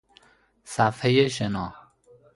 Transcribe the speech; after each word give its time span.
صفحه 0.63 1.27
شنا 1.27 1.73